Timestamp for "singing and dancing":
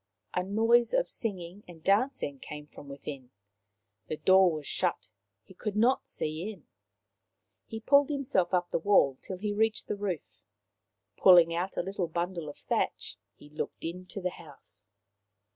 1.07-2.39